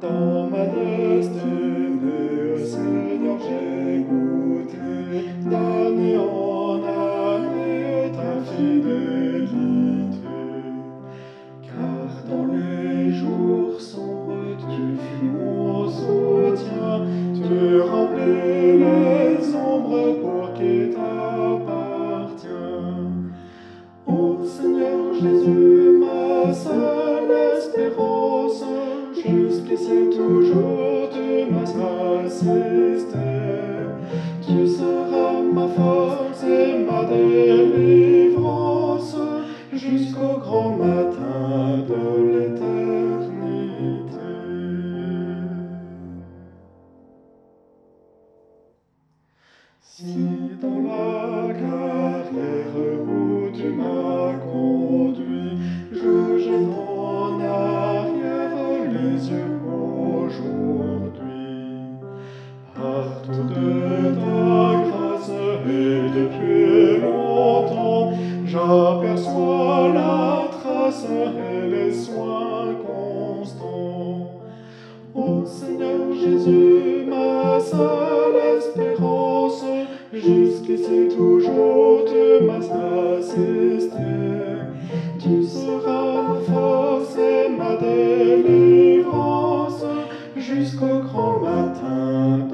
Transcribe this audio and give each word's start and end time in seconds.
dans 0.00 0.48
ma 0.48 0.64
destinée, 0.66 1.36
Seigneur, 2.64 3.36
goûté 4.08 4.78
d'année 5.44 6.16
en 6.16 6.82
année 6.84 8.12
ta 8.14 8.40
fidélité. 8.50 9.56
Car 11.62 12.10
dans 12.28 12.46
les 12.52 13.12
jours 13.12 13.78
sombres, 13.78 14.56
tu 14.58 14.96
fus 14.96 15.30
mon 15.38 15.88
soutien, 15.88 17.04
tu 17.34 17.80
remplis 17.80 18.78
les 18.78 19.54
ombres 19.54 20.12
pour 20.22 20.44
qui 20.54 20.90
t'appartient. 20.94 22.48
Ô 24.06 24.44
Seigneur 24.46 25.12
Jésus, 25.14 26.00
ma 26.00 26.52
seule 26.54 27.30
espérance, 27.58 28.19
jusqu'ici 29.80 30.10
toujours 30.16 31.08
tu 31.10 31.50
m'as 31.50 32.24
assisté. 32.24 33.18
Tu 34.46 34.68
seras 34.68 35.42
ma 35.42 35.66
force 35.68 36.44
et 36.44 36.84
ma 36.84 37.04
délivrance 37.04 39.16
jusqu'au 39.72 40.38
grand 40.38 40.76
matin 40.76 41.78
de 41.88 42.32
l'éternité. 42.32 42.80
Les 71.70 71.92
soins 71.92 72.74
constants. 72.86 74.30
Ô 75.14 75.44
Seigneur 75.44 76.12
Jésus, 76.12 77.04
ma 77.08 77.60
seule 77.60 78.58
espérance, 78.58 79.64
jusqu'ici 80.12 81.08
toujours 81.16 82.04
tu 82.06 82.44
m'as 82.44 83.18
assisté. 83.18 83.96
Tu 85.18 85.42
seras 85.42 86.22
ma 86.22 86.40
force 86.40 87.16
et 87.16 87.48
ma 87.48 87.76
délivrance 87.76 89.84
jusqu'au 90.36 91.00
grand 91.00 91.40
matin 91.40 92.46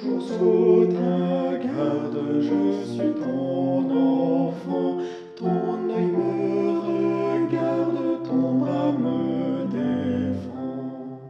Toujours 0.00 0.22
sous 0.22 0.86
ta 0.92 1.58
garde, 1.58 2.18
je 2.40 2.84
suis 2.86 3.12
ton 3.14 3.78
enfant. 3.90 4.98
Ton 5.36 5.90
œil 5.90 6.06
me 6.06 6.78
regarde, 6.86 8.22
ton 8.24 8.52
bras 8.54 8.92
me 8.92 9.66
défend. 9.66 11.20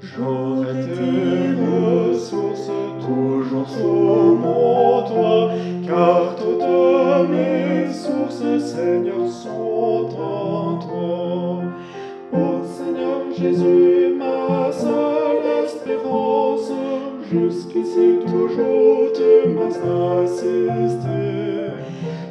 J'aurai 0.00 0.86
tes 0.86 1.46
ressources 1.62 2.70
toujours 3.00 3.68
sous 3.68 4.36
mon 4.42 5.02
toit, 5.02 5.50
car 5.86 6.34
toutes 6.36 7.30
mes 7.30 7.92
sources, 7.92 8.64
Seigneur, 8.64 9.28
sont 9.28 10.08
en 10.18 10.78
toi. 10.78 11.62
Ô 12.32 12.64
Seigneur 12.64 13.20
Jésus, 13.36 13.83
jusqu'ici 17.34 18.08
toujours 18.26 19.10
tu 19.18 19.32
m'as 19.54 19.78
assisté. 20.22 21.22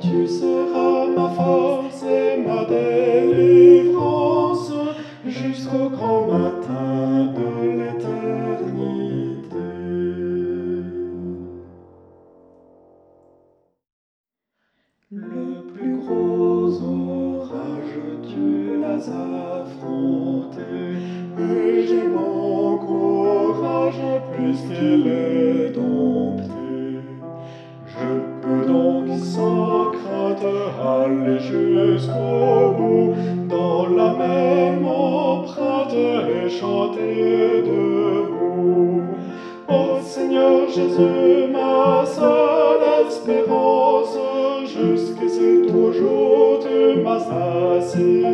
Tu 0.02 0.18
seras 0.28 1.08
ma 1.16 1.28
force 1.30 2.04
et 2.04 2.38
ma 2.48 2.62
délivrance 2.66 4.72
jusqu'au 5.26 5.90
grand 5.90 6.28
matin 6.28 7.34
de 7.38 7.48
l'éternité. 7.80 9.72
Le 15.12 15.48
plus 15.74 15.96
gros 15.98 16.82
orage, 16.82 17.98
tu 18.30 18.46
l'as 18.82 19.08
affronté, 19.62 20.72
et 21.40 21.88
j'ai 21.88 22.08
mon 22.08 22.78
courage 22.78 24.04
puisqu'il 24.36 24.93
jusqu'au 31.40 32.72
bout, 32.78 33.14
dans 33.50 33.88
la 33.88 34.14
même 34.14 34.86
empreinte 34.86 35.94
et 35.94 36.50
chanter 36.50 37.64
debout. 37.66 39.02
Ô 39.68 40.00
Seigneur 40.02 40.68
Jésus, 40.68 41.52
ma 41.52 42.06
seule 42.06 43.08
espérance, 43.08 44.18
jusqu'ici 44.66 45.68
toujours 45.68 46.60
tu 46.62 47.00
m'as 47.02 47.78
assisté. 47.78 48.33